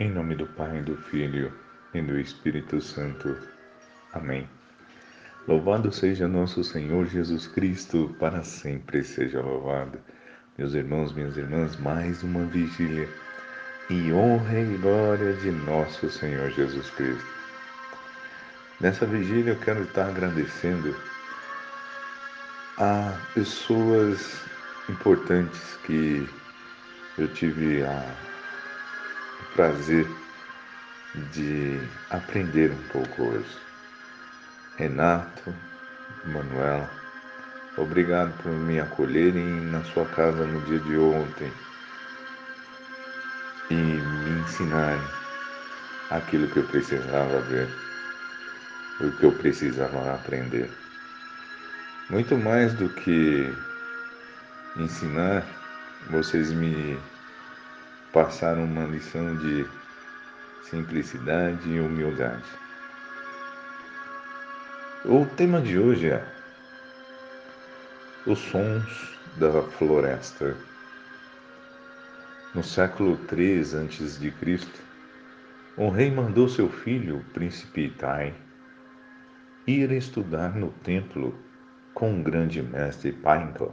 Em 0.00 0.12
nome 0.12 0.36
do 0.36 0.46
Pai, 0.46 0.80
do 0.82 0.96
Filho 0.96 1.52
e 1.92 2.00
do 2.00 2.20
Espírito 2.20 2.80
Santo. 2.80 3.36
Amém. 4.12 4.48
Louvado 5.48 5.90
seja 5.90 6.28
nosso 6.28 6.62
Senhor 6.62 7.04
Jesus 7.06 7.48
Cristo, 7.48 8.14
para 8.20 8.44
sempre 8.44 9.02
seja 9.02 9.40
louvado. 9.40 9.98
Meus 10.56 10.72
irmãos, 10.74 11.12
minhas 11.12 11.36
irmãs, 11.36 11.74
mais 11.80 12.22
uma 12.22 12.44
vigília 12.44 13.08
em 13.90 14.12
honra 14.12 14.60
e 14.60 14.76
glória 14.76 15.32
de 15.32 15.50
nosso 15.50 16.08
Senhor 16.08 16.48
Jesus 16.52 16.88
Cristo. 16.90 17.26
Nessa 18.80 19.04
vigília 19.04 19.54
eu 19.54 19.58
quero 19.58 19.82
estar 19.82 20.06
agradecendo 20.06 20.94
a 22.76 23.18
pessoas 23.34 24.40
importantes 24.88 25.76
que 25.84 26.24
eu 27.18 27.26
tive 27.34 27.82
a 27.82 28.27
prazer 29.58 30.06
de 31.32 31.80
aprender 32.10 32.70
um 32.70 32.82
pouco 32.92 33.24
hoje. 33.24 33.58
Renato, 34.76 35.52
Manuel, 36.26 36.88
obrigado 37.76 38.32
por 38.40 38.52
me 38.52 38.78
acolherem 38.78 39.62
na 39.62 39.82
sua 39.82 40.06
casa 40.06 40.46
no 40.46 40.60
dia 40.60 40.78
de 40.78 40.96
ontem 40.96 41.52
e 43.68 43.74
me 43.74 44.40
ensinarem 44.42 45.02
aquilo 46.12 46.46
que 46.46 46.60
eu 46.60 46.66
precisava 46.68 47.40
ver, 47.40 47.68
o 49.00 49.10
que 49.10 49.24
eu 49.24 49.32
precisava 49.32 50.14
aprender. 50.14 50.70
Muito 52.10 52.38
mais 52.38 52.72
do 52.74 52.88
que 52.90 53.52
ensinar, 54.76 55.44
vocês 56.10 56.52
me 56.52 56.96
passaram 58.12 58.64
uma 58.64 58.84
lição 58.84 59.36
de 59.36 59.66
simplicidade 60.62 61.68
e 61.68 61.80
humildade. 61.80 62.44
O 65.04 65.24
tema 65.36 65.60
de 65.60 65.78
hoje 65.78 66.10
é 66.10 66.24
os 68.26 68.38
sons 68.38 69.16
da 69.36 69.62
floresta. 69.62 70.56
No 72.54 72.62
século 72.62 73.18
III 73.30 73.60
a.C., 73.60 74.32
um 75.76 75.90
rei 75.90 76.10
mandou 76.10 76.48
seu 76.48 76.68
filho, 76.68 77.18
o 77.18 77.24
príncipe 77.32 77.86
Itai, 77.86 78.34
ir 79.66 79.92
estudar 79.92 80.56
no 80.56 80.70
templo 80.82 81.38
com 81.94 82.18
o 82.18 82.22
grande 82.22 82.60
mestre 82.62 83.12
Painka. 83.12 83.70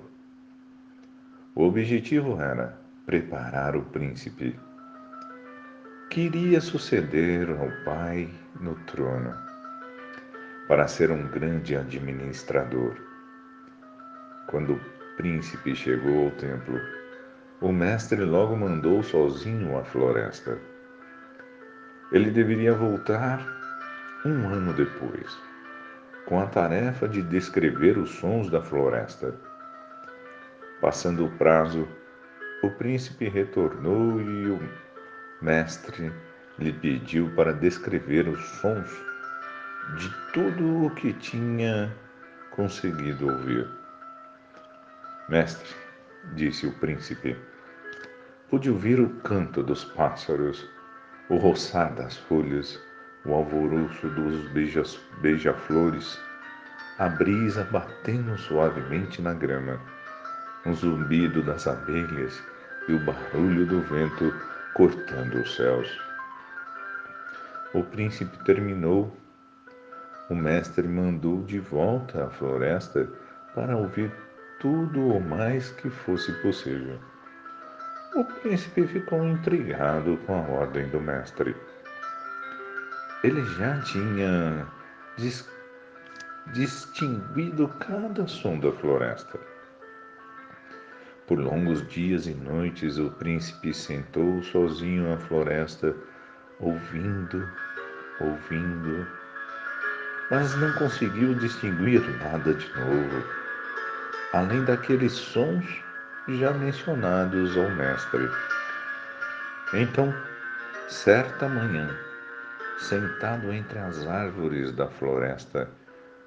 O 1.55 1.63
objetivo 1.63 2.39
era 2.39 2.84
preparar 3.05 3.75
o 3.75 3.83
príncipe. 3.83 4.59
Queria 6.09 6.59
suceder 6.59 7.49
ao 7.51 7.69
pai 7.83 8.29
no 8.59 8.73
trono, 8.85 9.31
para 10.67 10.87
ser 10.87 11.11
um 11.11 11.27
grande 11.27 11.75
administrador. 11.75 12.95
Quando 14.47 14.73
o 14.73 14.79
príncipe 15.17 15.75
chegou 15.75 16.25
ao 16.25 16.31
templo, 16.31 16.79
o 17.61 17.71
mestre 17.71 18.23
logo 18.23 18.55
mandou 18.55 19.03
sozinho 19.03 19.77
à 19.77 19.83
floresta. 19.83 20.57
Ele 22.11 22.31
deveria 22.31 22.73
voltar 22.73 23.45
um 24.25 24.47
ano 24.47 24.73
depois, 24.73 25.37
com 26.25 26.39
a 26.39 26.47
tarefa 26.47 27.07
de 27.07 27.21
descrever 27.21 27.99
os 27.99 28.09
sons 28.15 28.49
da 28.49 28.61
floresta. 28.61 29.35
Passando 30.81 31.25
o 31.25 31.31
prazo, 31.37 31.87
o 32.63 32.69
príncipe 32.69 33.27
retornou 33.27 34.19
e 34.21 34.49
o 34.49 34.69
mestre 35.41 36.11
lhe 36.57 36.71
pediu 36.71 37.29
para 37.35 37.53
descrever 37.53 38.27
os 38.27 38.43
sons 38.59 38.89
de 39.97 40.09
tudo 40.33 40.85
o 40.85 40.89
que 40.91 41.13
tinha 41.13 41.93
conseguido 42.51 43.27
ouvir. 43.27 43.67
Mestre, 45.29 45.75
disse 46.33 46.65
o 46.65 46.71
príncipe, 46.79 47.37
pude 48.49 48.69
ouvir 48.69 48.99
o 48.99 49.09
canto 49.21 49.61
dos 49.61 49.83
pássaros, 49.83 50.67
o 51.29 51.37
roçar 51.37 51.93
das 51.93 52.17
folhas, 52.17 52.81
o 53.25 53.33
alvoroço 53.33 54.07
dos 54.09 54.47
beija-flores, 55.21 56.19
a 56.97 57.09
brisa 57.09 57.63
batendo 57.65 58.37
suavemente 58.37 59.21
na 59.21 59.33
grama 59.33 59.79
um 60.65 60.73
zumbido 60.73 61.43
das 61.43 61.67
abelhas 61.67 62.43
e 62.87 62.93
o 62.93 62.99
barulho 62.99 63.65
do 63.65 63.81
vento 63.81 64.33
cortando 64.73 65.35
os 65.35 65.55
céus. 65.55 65.89
O 67.73 67.83
príncipe 67.83 68.37
terminou. 68.43 69.15
O 70.29 70.35
mestre 70.35 70.87
mandou 70.87 71.43
de 71.43 71.59
volta 71.59 72.25
à 72.25 72.29
floresta 72.31 73.07
para 73.53 73.77
ouvir 73.77 74.11
tudo 74.59 75.07
o 75.07 75.21
mais 75.21 75.69
que 75.71 75.89
fosse 75.89 76.31
possível. 76.41 76.99
O 78.15 78.23
príncipe 78.23 78.87
ficou 78.87 79.23
intrigado 79.23 80.17
com 80.25 80.33
a 80.33 80.47
ordem 80.47 80.89
do 80.89 80.99
mestre. 80.99 81.55
Ele 83.23 83.43
já 83.57 83.79
tinha 83.81 84.65
dis 85.17 85.47
distinguido 86.53 87.67
cada 87.79 88.27
som 88.27 88.59
da 88.59 88.71
floresta 88.71 89.39
por 91.27 91.39
longos 91.39 91.87
dias 91.87 92.27
e 92.27 92.33
noites 92.33 92.97
o 92.97 93.09
príncipe 93.11 93.73
sentou 93.73 94.43
sozinho 94.43 95.09
na 95.09 95.17
floresta, 95.17 95.95
ouvindo, 96.59 97.49
ouvindo, 98.19 99.07
mas 100.29 100.55
não 100.57 100.71
conseguiu 100.73 101.33
distinguir 101.35 102.01
nada 102.19 102.53
de 102.53 102.69
novo, 102.73 103.23
além 104.33 104.63
daqueles 104.65 105.13
sons 105.13 105.83
já 106.27 106.51
mencionados 106.53 107.57
ao 107.57 107.69
mestre. 107.71 108.29
Então, 109.73 110.13
certa 110.87 111.47
manhã, 111.47 111.89
sentado 112.77 113.51
entre 113.51 113.79
as 113.79 114.05
árvores 114.05 114.71
da 114.71 114.87
floresta, 114.87 115.69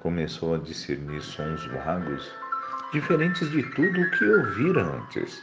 começou 0.00 0.54
a 0.54 0.58
discernir 0.58 1.20
sons 1.20 1.64
vagos 1.66 2.32
diferentes 2.92 3.50
de 3.50 3.62
tudo 3.74 4.00
o 4.00 4.10
que 4.10 4.24
ouvira 4.24 4.82
antes. 4.82 5.42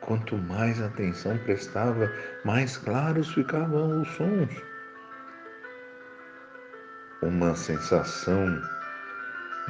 Quanto 0.00 0.36
mais 0.36 0.80
atenção 0.82 1.38
prestava, 1.38 2.12
mais 2.44 2.76
claros 2.76 3.32
ficavam 3.32 4.02
os 4.02 4.08
sons. 4.10 4.50
Uma 7.22 7.54
sensação 7.54 8.60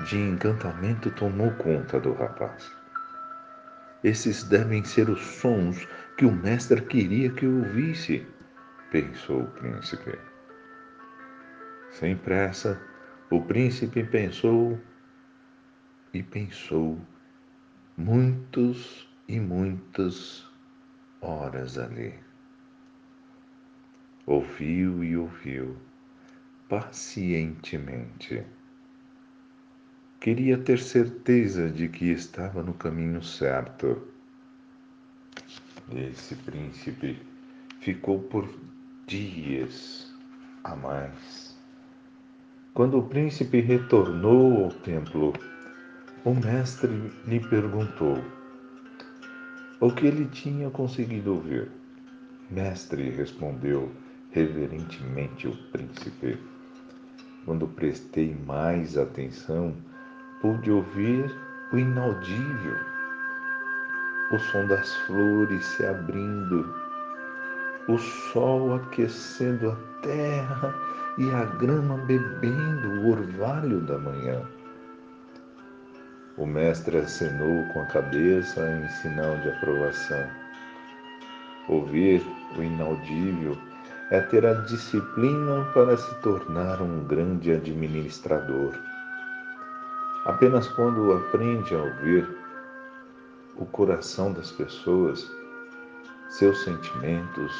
de 0.06 0.18
encantamento 0.18 1.10
tomou 1.10 1.50
conta 1.52 2.00
do 2.00 2.14
rapaz. 2.14 2.70
Esses 4.02 4.42
devem 4.44 4.82
ser 4.84 5.08
os 5.08 5.20
sons 5.20 5.86
que 6.16 6.24
o 6.24 6.32
mestre 6.32 6.80
queria 6.80 7.30
que 7.30 7.44
eu 7.44 7.58
ouvisse, 7.58 8.26
pensou 8.90 9.42
o 9.42 9.50
príncipe. 9.50 10.18
Sem 11.90 12.16
pressa, 12.16 12.80
o 13.30 13.42
príncipe 13.42 14.02
pensou 14.02 14.80
e 16.12 16.22
pensou 16.22 16.98
muitos 17.96 19.08
e 19.28 19.40
muitas 19.40 20.46
horas 21.20 21.78
ali. 21.78 22.14
Ouviu 24.26 25.02
e 25.02 25.16
ouviu 25.16 25.76
pacientemente. 26.68 28.44
Queria 30.20 30.56
ter 30.56 30.78
certeza 30.78 31.68
de 31.68 31.88
que 31.88 32.06
estava 32.06 32.62
no 32.62 32.74
caminho 32.74 33.22
certo. 33.22 34.06
Esse 35.94 36.36
príncipe 36.36 37.20
ficou 37.80 38.22
por 38.22 38.48
dias 39.06 40.14
a 40.62 40.76
mais. 40.76 41.58
Quando 42.72 42.98
o 42.98 43.08
príncipe 43.08 43.60
retornou 43.60 44.64
ao 44.64 44.70
templo, 44.70 45.32
o 46.24 46.32
mestre 46.34 47.12
lhe 47.26 47.40
perguntou 47.40 48.16
o 49.80 49.90
que 49.90 50.06
ele 50.06 50.26
tinha 50.26 50.70
conseguido 50.70 51.34
ouvir. 51.34 51.68
Mestre, 52.48 53.10
respondeu 53.10 53.90
reverentemente 54.30 55.48
o 55.48 55.56
príncipe. 55.72 56.38
Quando 57.44 57.66
prestei 57.66 58.36
mais 58.46 58.96
atenção, 58.96 59.74
pude 60.40 60.70
ouvir 60.70 61.28
o 61.72 61.76
inaudível, 61.76 62.76
o 64.30 64.38
som 64.38 64.64
das 64.68 64.94
flores 65.06 65.64
se 65.64 65.84
abrindo, 65.84 66.72
o 67.88 67.98
sol 67.98 68.76
aquecendo 68.76 69.72
a 69.72 69.76
terra 70.02 70.72
e 71.18 71.28
a 71.30 71.44
grama 71.56 71.96
bebendo 72.06 72.88
o 73.00 73.10
orvalho 73.10 73.80
da 73.80 73.98
manhã. 73.98 74.40
O 76.38 76.46
mestre 76.46 76.96
acenou 76.96 77.62
com 77.72 77.82
a 77.82 77.86
cabeça 77.86 78.60
em 78.70 78.88
sinal 78.88 79.36
de 79.38 79.50
aprovação. 79.50 80.26
Ouvir 81.68 82.22
o 82.56 82.62
inaudível 82.62 83.56
é 84.10 84.20
ter 84.22 84.46
a 84.46 84.54
disciplina 84.54 85.64
para 85.74 85.94
se 85.94 86.14
tornar 86.22 86.80
um 86.80 87.04
grande 87.04 87.52
administrador. 87.52 88.72
Apenas 90.24 90.66
quando 90.68 91.12
aprende 91.12 91.74
a 91.74 91.82
ouvir 91.82 92.26
o 93.56 93.66
coração 93.66 94.32
das 94.32 94.50
pessoas, 94.50 95.30
seus 96.30 96.64
sentimentos 96.64 97.52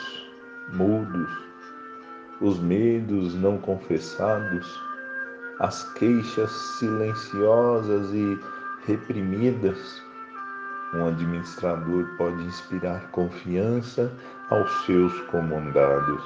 mudos, 0.72 1.30
os 2.40 2.58
medos 2.58 3.34
não 3.34 3.58
confessados, 3.58 4.66
as 5.58 5.84
queixas 5.92 6.50
silenciosas 6.78 8.10
e 8.14 8.40
reprimidas, 8.86 10.02
um 10.94 11.06
administrador 11.08 12.06
pode 12.18 12.42
inspirar 12.44 13.10
confiança 13.12 14.12
aos 14.50 14.70
seus 14.84 15.18
comandados. 15.22 16.22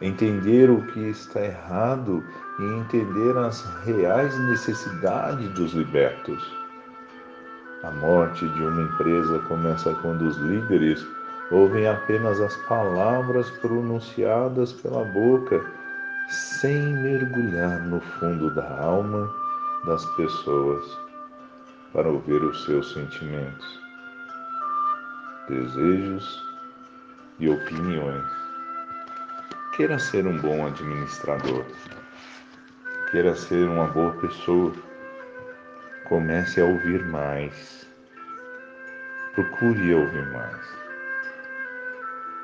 Entender 0.00 0.70
o 0.70 0.80
que 0.86 1.00
está 1.10 1.40
errado 1.40 2.22
e 2.58 2.62
entender 2.62 3.36
as 3.36 3.62
reais 3.84 4.38
necessidades 4.48 5.48
dos 5.54 5.72
libertos. 5.72 6.42
A 7.82 7.90
morte 7.90 8.46
de 8.48 8.62
uma 8.62 8.82
empresa 8.82 9.38
começa 9.40 9.94
quando 9.96 10.22
os 10.22 10.36
líderes 10.38 11.06
ouvem 11.50 11.86
apenas 11.86 12.40
as 12.40 12.56
palavras 12.68 13.50
pronunciadas 13.60 14.72
pela 14.72 15.04
boca, 15.04 15.64
sem 16.28 16.94
mergulhar 16.94 17.80
no 17.82 18.00
fundo 18.00 18.50
da 18.54 18.68
alma 18.80 19.30
das 19.84 20.04
pessoas 20.16 21.05
para 21.92 22.08
ouvir 22.08 22.42
os 22.42 22.64
seus 22.64 22.92
sentimentos, 22.92 23.80
desejos 25.48 26.42
e 27.38 27.48
opiniões. 27.48 28.30
Queira 29.76 29.98
ser 29.98 30.26
um 30.26 30.38
bom 30.38 30.66
administrador, 30.66 31.64
queira 33.10 33.34
ser 33.34 33.68
uma 33.68 33.86
boa 33.88 34.12
pessoa, 34.12 34.72
comece 36.08 36.60
a 36.60 36.64
ouvir 36.64 37.04
mais, 37.06 37.86
procure 39.34 39.94
ouvir 39.94 40.26
mais. 40.32 40.86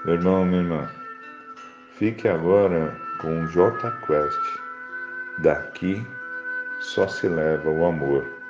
Meu 0.04 0.14
irmão, 0.14 0.44
minha 0.44 0.62
irmã, 0.62 0.90
fique 1.96 2.26
agora 2.26 2.92
com 3.20 3.44
o 3.44 3.46
J 3.46 3.90
Quest. 4.04 4.58
Daqui 5.38 6.04
só 6.80 7.06
se 7.06 7.28
leva 7.28 7.70
o 7.70 7.86
amor. 7.86 8.41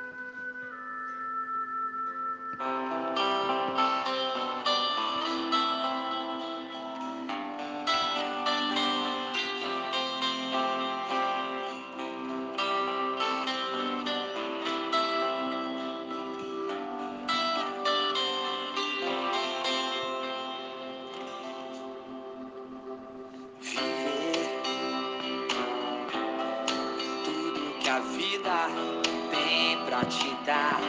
Te 30.07 30.35
dar. 30.45 30.81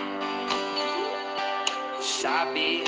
Saber 2.00 2.84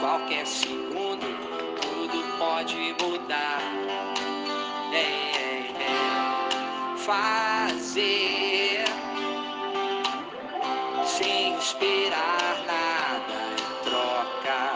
qualquer 0.00 0.46
segundo 0.46 1.26
tudo 1.80 2.22
pode 2.38 2.94
mudar. 3.00 3.62
É, 4.92 4.96
é, 4.96 5.72
é. 5.80 6.96
Fazer 6.96 8.84
sem 11.04 11.56
esperar 11.58 12.64
nada 12.66 13.38
em 13.52 13.66
troca. 13.84 14.74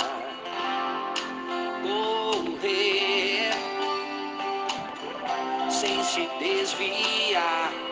Morrer 1.83 3.53
sem 5.71 6.03
se 6.05 6.29
desviar 6.39 7.92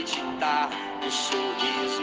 Acreditar 0.00 0.70
no 1.04 1.10
sorriso 1.10 2.02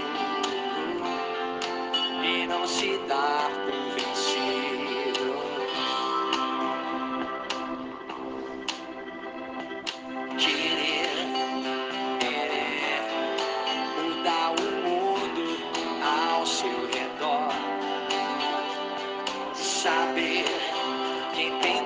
e 2.24 2.46
não 2.46 2.68
se 2.68 2.96
dar 3.08 3.50
por 3.66 3.74
vencido. 3.96 5.34
Querer 10.38 11.10
é 12.22 13.02
mudar 14.00 14.52
o 14.52 14.62
mundo 14.88 15.46
ao 16.06 16.46
seu 16.46 16.86
redor. 16.94 17.50
Saber 19.56 20.46
entender 21.36 21.77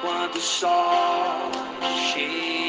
quando 0.00 0.36
o 0.36 0.40
sol 0.40 1.50
chega 2.12 2.61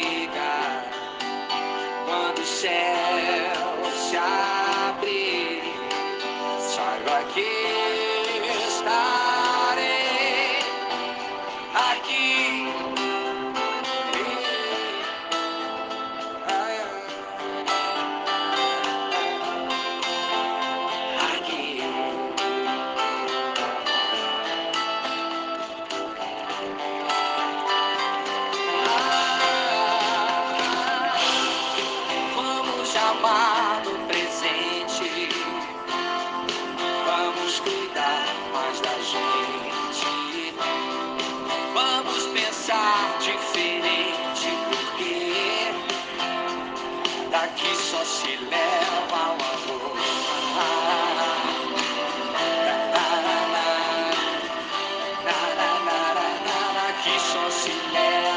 Daqui 57.05 57.19
só 57.19 57.49
se 57.49 57.69
leva 57.91 58.32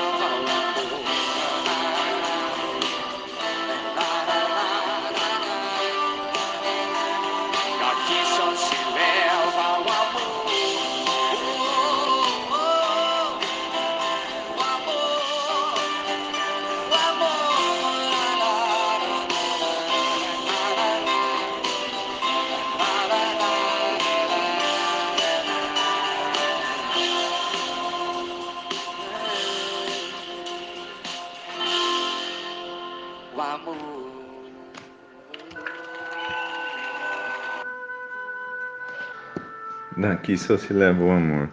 Daqui 39.97 40.37
só 40.37 40.59
se 40.59 40.73
leva 40.73 41.03
o 41.03 41.11
amor. 41.11 41.49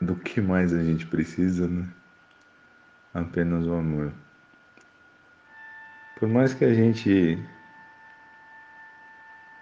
do 0.00 0.16
que 0.16 0.40
mais 0.40 0.72
a 0.72 0.82
gente 0.82 1.06
precisa, 1.06 1.68
né? 1.68 1.86
Apenas 3.12 3.66
o 3.66 3.74
amor. 3.74 4.12
Por 6.16 6.28
mais 6.28 6.54
que 6.54 6.64
a 6.64 6.72
gente 6.72 7.38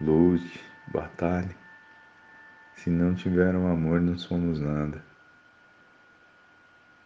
lute, 0.00 0.64
batalhe, 0.86 1.56
se 2.74 2.88
não 2.88 3.14
tiver 3.14 3.54
um 3.54 3.70
amor, 3.70 4.00
não 4.00 4.16
somos 4.16 4.60
nada. 4.60 5.02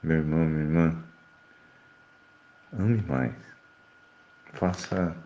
Meu 0.02 0.18
irmão, 0.18 0.44
minha 0.44 0.64
irmã, 0.64 1.04
ame 2.72 3.02
mais. 3.02 3.34
Faça, 4.54 5.16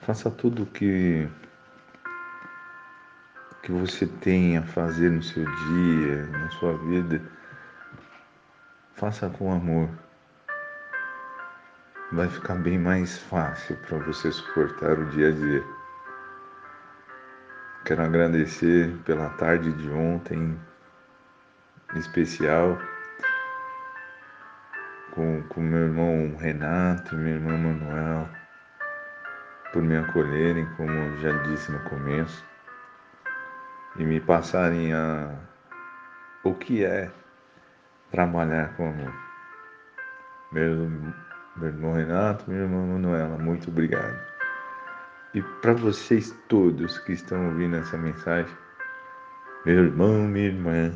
faça 0.00 0.30
tudo 0.30 0.62
o 0.62 0.66
que 0.66 1.28
que 3.62 3.72
você 3.72 4.06
tem 4.06 4.56
a 4.56 4.62
fazer 4.62 5.10
no 5.10 5.22
seu 5.22 5.44
dia, 5.44 6.26
na 6.26 6.50
sua 6.50 6.76
vida, 6.78 7.20
faça 8.94 9.28
com 9.28 9.52
amor. 9.52 9.88
Vai 12.12 12.28
ficar 12.28 12.54
bem 12.54 12.78
mais 12.78 13.18
fácil 13.18 13.76
para 13.86 13.98
você 13.98 14.30
suportar 14.32 14.98
o 14.98 15.06
dia 15.10 15.28
a 15.28 15.32
dia. 15.32 15.64
Quero 17.84 18.02
agradecer 18.02 18.96
pela 19.04 19.28
tarde 19.30 19.72
de 19.72 19.90
ontem, 19.90 20.58
em 21.94 21.98
especial, 21.98 22.78
com, 25.12 25.42
com 25.48 25.60
meu 25.60 25.80
irmão 25.80 26.36
Renato 26.38 27.16
minha 27.16 27.34
irmã 27.34 27.56
Manuel, 27.56 28.28
por 29.72 29.82
me 29.82 29.96
acolherem, 29.96 30.66
como 30.76 31.16
já 31.18 31.32
disse 31.44 31.72
no 31.72 31.80
começo 31.80 32.47
e 33.98 34.04
me 34.04 34.20
passarem 34.20 34.92
a, 34.92 35.34
o 36.44 36.54
que 36.54 36.84
é 36.84 37.10
trabalhar 38.10 38.74
com 38.76 38.88
amor. 38.88 39.12
Meu, 40.52 40.90
meu 41.56 41.68
irmão 41.68 41.92
Renato, 41.94 42.48
minha 42.48 42.62
irmã 42.62 42.86
Manuela, 42.86 43.36
muito 43.36 43.68
obrigado. 43.68 44.18
E 45.34 45.42
para 45.60 45.74
vocês 45.74 46.34
todos 46.48 46.98
que 47.00 47.12
estão 47.12 47.48
ouvindo 47.48 47.76
essa 47.76 47.98
mensagem, 47.98 48.56
meu 49.66 49.84
irmão, 49.84 50.26
minha 50.26 50.46
irmã, 50.46 50.92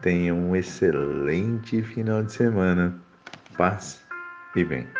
tenham 0.00 0.36
um 0.36 0.54
excelente 0.54 1.82
final 1.82 2.22
de 2.22 2.32
semana. 2.32 2.94
Paz 3.56 4.06
e 4.54 4.64
bem. 4.64 4.99